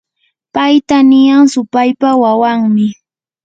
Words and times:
payta 0.53 0.97
niyan 1.09 1.45
supaypa 1.53 2.09
wawanmi. 2.21 2.87